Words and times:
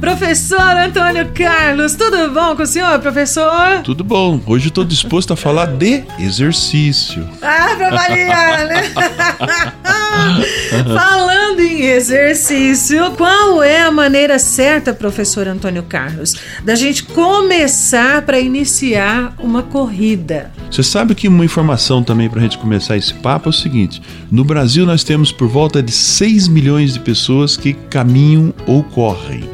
Professor 0.00 0.78
Antônio 0.78 1.30
Carlos, 1.34 1.94
tudo 1.94 2.32
bom 2.32 2.56
com 2.56 2.62
o 2.62 2.66
senhor, 2.66 2.98
professor? 3.00 3.82
Tudo 3.84 4.02
bom. 4.02 4.40
Hoje 4.46 4.68
estou 4.68 4.82
disposto 4.82 5.34
a 5.34 5.36
falar 5.36 5.66
de 5.66 6.04
exercício. 6.18 7.28
Ah, 7.42 7.74
pra 7.76 7.90
variar, 7.90 8.66
né? 8.66 8.82
Falando 10.94 11.60
em 11.60 11.82
exercício, 11.82 13.10
qual 13.10 13.62
é 13.62 13.82
a 13.82 13.90
maneira 13.90 14.38
certa, 14.38 14.94
professor 14.94 15.46
Antônio 15.46 15.82
Carlos, 15.82 16.34
da 16.64 16.74
gente 16.74 17.04
começar 17.04 18.22
para 18.22 18.40
iniciar 18.40 19.34
uma 19.38 19.62
corrida? 19.62 20.50
Você 20.70 20.82
sabe 20.82 21.14
que 21.14 21.28
uma 21.28 21.44
informação 21.44 22.02
também 22.02 22.30
para 22.30 22.38
a 22.38 22.42
gente 22.42 22.56
começar 22.56 22.96
esse 22.96 23.12
papo 23.12 23.48
é 23.48 23.50
o 23.50 23.52
seguinte: 23.52 24.00
no 24.30 24.44
Brasil 24.44 24.86
nós 24.86 25.04
temos 25.04 25.30
por 25.30 25.48
volta 25.48 25.82
de 25.82 25.92
6 25.92 26.48
milhões 26.48 26.94
de 26.94 27.00
pessoas 27.00 27.54
que 27.54 27.74
caminham 27.74 28.54
ou 28.66 28.82
correm 28.82 29.49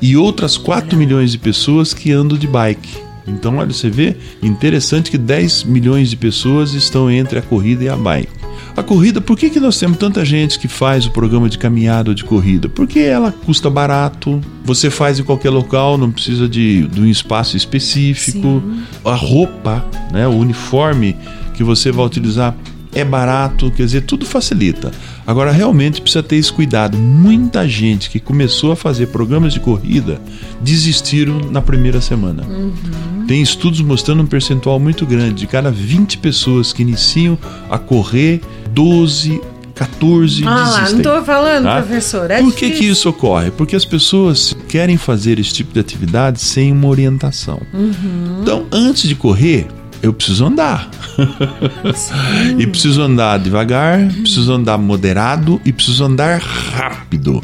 e 0.00 0.16
outras 0.16 0.56
4 0.56 0.96
milhões 0.96 1.32
de 1.32 1.38
pessoas 1.38 1.94
que 1.94 2.12
andam 2.12 2.36
de 2.36 2.46
bike. 2.46 3.04
Então, 3.26 3.56
olha, 3.56 3.72
você 3.72 3.88
vê, 3.88 4.16
interessante 4.42 5.10
que 5.10 5.16
10 5.16 5.64
milhões 5.64 6.10
de 6.10 6.16
pessoas 6.16 6.74
estão 6.74 7.10
entre 7.10 7.38
a 7.38 7.42
corrida 7.42 7.84
e 7.84 7.88
a 7.88 7.96
bike. 7.96 8.44
A 8.76 8.82
corrida, 8.82 9.20
por 9.20 9.38
que, 9.38 9.50
que 9.50 9.60
nós 9.60 9.78
temos 9.78 9.98
tanta 9.98 10.24
gente 10.24 10.58
que 10.58 10.66
faz 10.66 11.06
o 11.06 11.10
programa 11.10 11.48
de 11.48 11.56
caminhada 11.56 12.10
ou 12.10 12.14
de 12.14 12.24
corrida? 12.24 12.68
Porque 12.68 12.98
ela 12.98 13.30
custa 13.30 13.70
barato, 13.70 14.40
você 14.64 14.90
faz 14.90 15.18
em 15.18 15.22
qualquer 15.22 15.50
local, 15.50 15.96
não 15.96 16.10
precisa 16.10 16.48
de, 16.48 16.86
de 16.88 17.00
um 17.00 17.06
espaço 17.06 17.56
específico. 17.56 18.62
Sim. 18.64 18.82
A 19.04 19.14
roupa, 19.14 19.84
né, 20.12 20.26
o 20.26 20.32
uniforme 20.32 21.16
que 21.54 21.62
você 21.62 21.92
vai 21.92 22.04
utilizar 22.04 22.54
é 22.92 23.04
barato, 23.04 23.70
quer 23.70 23.84
dizer, 23.84 24.02
tudo 24.02 24.26
facilita. 24.26 24.90
Agora, 25.26 25.50
realmente 25.50 26.00
precisa 26.00 26.22
ter 26.22 26.36
esse 26.36 26.52
cuidado. 26.52 26.98
Muita 26.98 27.66
gente 27.68 28.10
que 28.10 28.20
começou 28.20 28.72
a 28.72 28.76
fazer 28.76 29.06
programas 29.06 29.52
de 29.52 29.60
corrida 29.60 30.20
desistiram 30.60 31.38
na 31.50 31.62
primeira 31.62 32.00
semana. 32.00 32.44
Uhum. 32.44 33.24
Tem 33.26 33.40
estudos 33.40 33.80
mostrando 33.80 34.22
um 34.22 34.26
percentual 34.26 34.78
muito 34.78 35.06
grande. 35.06 35.34
De 35.34 35.46
cada 35.46 35.70
20 35.70 36.18
pessoas 36.18 36.72
que 36.72 36.82
iniciam 36.82 37.38
a 37.70 37.78
correr, 37.78 38.40
12 38.70 39.40
14 39.74 40.44
ah, 40.46 40.64
desistem. 40.64 40.92
não 40.92 40.98
estou 40.98 41.24
falando, 41.24 41.64
tá? 41.64 41.82
professor. 41.82 42.30
É 42.30 42.40
Por 42.40 42.54
que, 42.54 42.70
que 42.70 42.84
isso 42.84 43.08
ocorre? 43.08 43.50
Porque 43.50 43.74
as 43.74 43.84
pessoas 43.84 44.56
querem 44.68 44.96
fazer 44.96 45.38
esse 45.38 45.52
tipo 45.52 45.72
de 45.72 45.80
atividade 45.80 46.40
sem 46.40 46.70
uma 46.70 46.86
orientação. 46.86 47.60
Uhum. 47.72 48.38
Então, 48.40 48.66
antes 48.70 49.08
de 49.08 49.16
correr, 49.16 49.66
eu 50.04 50.12
preciso 50.12 50.44
andar. 50.44 50.90
e 52.58 52.66
preciso 52.66 53.00
andar 53.00 53.38
devagar, 53.38 54.06
preciso 54.20 54.52
andar 54.52 54.76
moderado 54.76 55.60
e 55.64 55.72
preciso 55.72 56.04
andar 56.04 56.38
rápido 56.40 57.42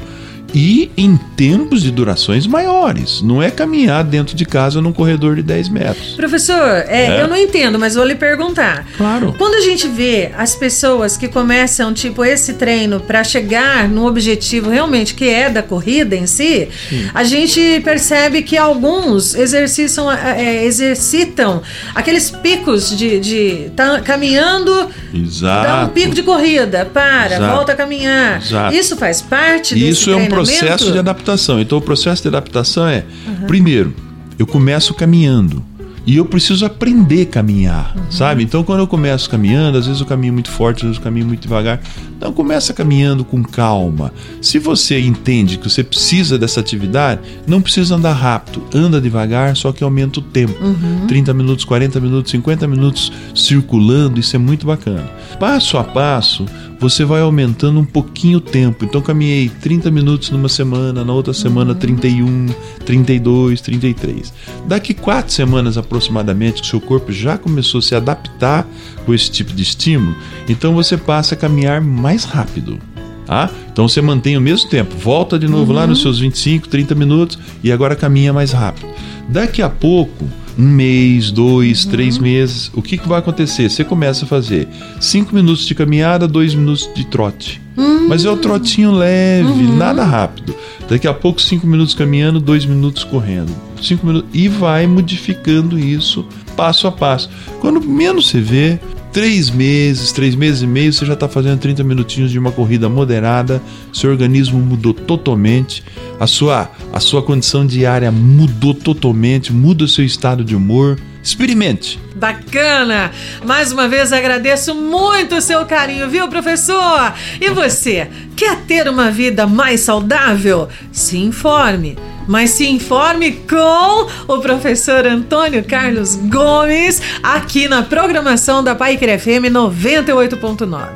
e 0.55 0.91
em 0.97 1.17
tempos 1.37 1.83
de 1.83 1.91
durações 1.91 2.47
maiores. 2.47 3.23
Não 3.23 3.43
é 3.43 3.51
caminhar 3.51 4.05
dentro 4.05 4.37
de 4.37 4.45
casa 4.45 4.81
num 4.81 4.93
corredor 4.93 5.37
de 5.37 5.43
10 5.43 5.69
metros. 5.69 6.15
Professor, 6.15 6.85
é, 6.87 7.19
é. 7.19 7.23
eu 7.23 7.29
não 7.29 7.37
entendo, 7.37 7.79
mas 7.79 7.95
vou 7.95 8.05
lhe 8.05 8.15
perguntar. 8.15 8.87
Claro. 8.97 9.35
Quando 9.39 9.55
a 9.55 9.61
gente 9.61 9.89
vê 9.89 10.31
as 10.37 10.55
pessoas 10.55 11.17
que 11.17 11.29
começam, 11.29 11.93
tipo, 11.93 12.25
esse 12.25 12.55
treino 12.55 13.01
para 13.01 13.23
chegar 13.25 13.89
no 13.89 14.07
objetivo 14.07 14.71
realmente 14.71 15.15
que 15.15 15.29
é 15.29 15.49
da 15.49 15.63
corrida 15.63 16.17
em 16.17 16.27
si, 16.27 16.69
Sim. 16.89 17.09
a 17.15 17.25
gente 17.25 17.81
percebe 17.85 18.43
que 18.43 18.57
alguns 18.57 19.35
exercitam, 19.35 20.11
é, 20.11 20.43
é, 20.43 20.65
exercitam 20.65 21.63
aqueles 21.95 22.31
picos 22.31 22.97
de, 22.97 23.21
de 23.21 23.71
tá 23.77 24.01
caminhando, 24.01 24.89
Exato. 25.13 25.67
dá 25.67 25.85
um 25.85 25.89
pico 25.89 26.15
de 26.15 26.23
corrida, 26.23 26.85
para, 26.85 27.37
Exato. 27.37 27.55
volta 27.55 27.73
a 27.73 27.75
caminhar. 27.75 28.43
Exato. 28.43 28.75
Isso 28.75 28.97
faz 28.97 29.21
parte 29.23 29.75
Isso 29.89 30.11
é 30.11 30.17
um 30.17 30.29
processo 30.45 30.93
de 30.93 30.99
adaptação. 30.99 31.61
Então, 31.61 31.79
o 31.79 31.83
processo 31.83 32.23
de 32.23 32.29
adaptação 32.29 32.87
é: 32.87 33.05
uhum. 33.27 33.47
primeiro, 33.47 33.95
eu 34.39 34.47
começo 34.47 34.95
caminhando. 34.95 35.65
E 36.07 36.17
eu 36.17 36.25
preciso 36.25 36.65
aprender 36.65 37.23
a 37.23 37.27
caminhar, 37.27 37.95
uhum. 37.95 38.11
sabe? 38.11 38.43
Então, 38.43 38.65
quando 38.65 38.81
eu 38.81 38.87
começo 38.87 39.29
caminhando, 39.29 39.77
às 39.77 39.87
vezes 39.87 40.01
eu 40.01 40.07
caminho 40.07 40.33
muito 40.33 40.51
forte, 40.51 40.79
às 40.79 40.83
vezes 40.83 40.97
eu 40.97 41.05
caminho 41.05 41.27
muito 41.27 41.43
devagar. 41.43 41.81
Então, 42.17 42.33
começa 42.33 42.73
caminhando 42.73 43.23
com 43.23 43.43
calma. 43.43 44.13
Se 44.41 44.59
você 44.59 44.99
entende 44.99 45.59
que 45.59 45.69
você 45.69 45.85
precisa 45.85 46.39
dessa 46.39 46.59
atividade, 46.59 47.21
não 47.47 47.61
precisa 47.61 47.97
andar 47.97 48.15
rápido. 48.15 48.65
Anda 48.75 49.01
devagar, 49.01 49.55
só 49.57 49.73
que 49.73 49.85
aumenta 49.85 50.21
o 50.21 50.23
tempo. 50.23 50.55
Uhum. 50.65 51.07
30 51.07 51.35
minutos, 51.35 51.65
40 51.67 52.01
minutos, 52.01 52.31
50 52.31 52.67
minutos 52.67 53.13
circulando, 53.35 54.19
isso 54.19 54.35
é 54.35 54.39
muito 54.39 54.67
bacana. 54.67 55.09
Passo 55.39 55.77
a 55.77 55.85
passo, 55.85 56.47
você 56.81 57.05
vai 57.05 57.21
aumentando 57.21 57.79
um 57.79 57.85
pouquinho 57.85 58.39
o 58.39 58.41
tempo. 58.41 58.85
Então 58.85 59.03
caminhei 59.03 59.51
30 59.51 59.91
minutos 59.91 60.31
numa 60.31 60.49
semana, 60.49 61.05
na 61.05 61.13
outra 61.13 61.35
semana 61.35 61.75
31, 61.75 62.47
32, 62.87 63.61
33. 63.61 64.33
Daqui 64.67 64.95
quatro 64.95 65.33
semanas 65.33 65.77
aproximadamente, 65.77 66.63
que 66.63 66.67
seu 66.67 66.81
corpo 66.81 67.13
já 67.13 67.37
começou 67.37 67.81
a 67.81 67.83
se 67.83 67.95
adaptar 67.95 68.67
com 69.05 69.13
esse 69.13 69.31
tipo 69.31 69.53
de 69.53 69.63
estímulo, 69.63 70.17
então 70.49 70.75
você 70.75 70.97
passa 70.97 71.35
a 71.35 71.39
caminhar 71.39 71.83
mais 71.83 72.25
rápido. 72.25 72.79
Tá? 73.27 73.49
Então 73.71 73.87
você 73.87 74.01
mantém 74.01 74.37
o 74.37 74.41
mesmo 74.41 74.69
tempo, 74.69 74.97
volta 74.97 75.39
de 75.39 75.47
novo 75.47 75.71
uhum. 75.71 75.79
lá 75.79 75.87
nos 75.87 76.01
seus 76.01 76.19
25, 76.19 76.67
30 76.67 76.95
minutos 76.97 77.39
e 77.63 77.71
agora 77.71 77.95
caminha 77.95 78.33
mais 78.33 78.51
rápido. 78.51 78.89
Daqui 79.29 79.63
a 79.63 79.69
pouco 79.69 80.27
um 80.61 80.69
mês, 80.69 81.31
dois, 81.31 81.85
uhum. 81.85 81.91
três 81.91 82.19
meses, 82.19 82.71
o 82.75 82.83
que, 82.83 82.99
que 82.99 83.09
vai 83.09 83.19
acontecer? 83.19 83.71
Você 83.71 83.83
começa 83.83 84.27
a 84.27 84.29
fazer 84.29 84.69
cinco 85.01 85.35
minutos 85.35 85.65
de 85.65 85.75
caminhada, 85.75 86.29
dois 86.29 86.55
minutos 86.55 86.89
de 86.95 87.07
trote. 87.07 87.61
Uhum. 87.77 88.09
Mas 88.09 88.27
é 88.27 88.31
o 88.31 88.37
trotinho 88.37 88.93
leve, 88.93 89.49
uhum. 89.49 89.77
nada 89.77 90.05
rápido. 90.05 90.55
Daqui 90.87 91.09
a 91.09 91.15
pouco, 91.15 91.41
cinco 91.41 91.67
minutos 91.67 91.95
caminhando, 91.95 92.39
dois 92.39 92.67
minutos 92.67 93.05
correndo. 93.05 93.51
Cinco 93.81 94.07
minutos. 94.07 94.29
E 94.35 94.49
vai 94.49 94.87
modificando 94.87 95.79
isso 95.79 96.27
passo 96.55 96.87
a 96.87 96.93
passo. 96.93 97.31
Quando 97.61 97.81
menos 97.81 98.29
você 98.29 98.41
vê, 98.41 98.79
três 99.13 99.51
meses, 99.51 100.13
três 100.13 100.35
meses 100.35 100.63
e 100.63 100.67
meio, 100.67 100.93
você 100.93 101.05
já 101.05 101.15
está 101.15 101.29
fazendo 101.29 101.59
30 101.59 101.83
minutinhos 101.85 102.31
de 102.31 102.39
uma 102.39 102.53
corrida 102.53 102.89
moderada, 102.89 103.61
seu 103.93 104.11
organismo 104.11 104.59
mudou 104.59 104.95
totalmente, 104.95 105.83
a 106.19 106.27
sua, 106.27 106.71
a 106.93 107.01
sua 107.01 107.23
condição 107.23 107.67
diária 107.67 108.11
mudou 108.11 108.75
totalmente, 108.75 109.53
muda 109.53 109.85
o 109.85 109.89
seu 109.89 110.05
estado 110.05 110.45
de 110.45 110.55
humor. 110.55 110.99
Experimente. 111.23 112.01
Bacana! 112.17 113.11
Mais 113.45 113.73
uma 113.73 113.87
vez 113.87 114.11
agradeço 114.11 114.75
muito 114.75 115.35
o 115.35 115.41
seu 115.43 115.67
carinho, 115.67 116.09
viu, 116.09 116.27
professor? 116.29 117.13
E 117.39 117.51
você, 117.51 118.09
quer 118.35 118.57
ter 118.63 118.89
uma 118.89 119.11
vida 119.11 119.47
mais 119.47 119.81
saudável? 119.81 120.67
Se 120.91 121.19
informe 121.19 121.99
mas 122.31 122.51
se 122.51 122.69
informe 122.69 123.33
com 123.33 124.07
o 124.29 124.39
professor 124.39 125.05
Antônio 125.05 125.65
Carlos 125.65 126.15
Gomes 126.15 127.03
aqui 127.21 127.67
na 127.67 127.83
programação 127.83 128.63
da 128.63 128.73
Paiker 128.73 129.19
FM 129.19 129.51
98.9. 129.51 130.91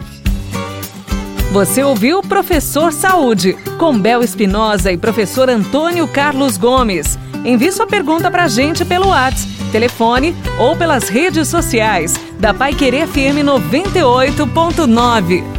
Você 1.50 1.82
ouviu 1.82 2.22
Professor 2.22 2.92
Saúde, 2.92 3.54
com 3.78 3.98
Bel 3.98 4.22
Espinosa 4.22 4.92
e 4.92 4.96
professor 4.96 5.50
Antônio 5.50 6.06
Carlos 6.06 6.56
Gomes. 6.56 7.18
Envie 7.44 7.72
sua 7.72 7.88
pergunta 7.88 8.30
para 8.30 8.44
a 8.44 8.48
gente 8.48 8.84
pelo 8.84 9.08
WhatsApp, 9.08 9.52
telefone 9.72 10.36
ou 10.56 10.76
pelas 10.76 11.08
redes 11.08 11.48
sociais 11.48 12.14
da 12.38 12.54
Pai 12.54 12.74
Querer 12.74 13.08
FM 13.08 13.42
98.9. 13.44 15.53